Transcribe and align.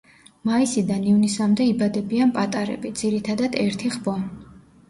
მაისიდან 0.51 1.03
ივნისამდე 1.11 1.67
იბადებიან 1.73 2.33
პატარები, 2.39 2.93
ძირითადად 3.03 3.63
ერთი 3.67 3.93
ხბო. 3.99 4.19